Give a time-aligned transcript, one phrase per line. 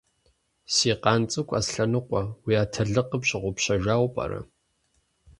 [0.73, 2.21] Си къан цӀыкӀу Аслъэныкъуэ!
[2.45, 4.39] Уи атэлыкъыр пщыгъупщэжауэ пӀэрэ?